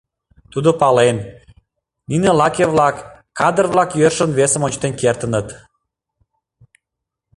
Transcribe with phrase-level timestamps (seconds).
[0.51, 1.17] Тудо пален:
[2.09, 2.95] нине лаке-влак,
[3.39, 5.47] кадыр-влак йӧршын весым ончыктен кертыныт.